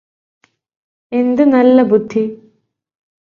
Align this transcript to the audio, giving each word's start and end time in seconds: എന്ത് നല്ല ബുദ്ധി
എന്ത് 1.11 1.43
നല്ല 1.47 1.83
ബുദ്ധി 1.83 2.23